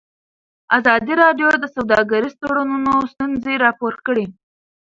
ازادي 0.77 1.13
راډیو 1.23 1.49
د 1.59 1.65
سوداګریز 1.75 2.33
تړونونه 2.41 2.91
ستونزې 3.11 3.53
راپور 3.65 3.93
کړي. 4.07 4.25